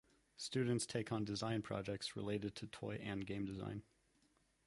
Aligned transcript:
Students 0.37 0.87
take 0.87 1.11
on 1.11 1.25
design 1.25 1.61
projects 1.61 2.15
related 2.15 2.55
to 2.55 2.65
toy 2.65 2.95
and 3.03 3.23
game 3.23 3.45
design. 3.45 3.83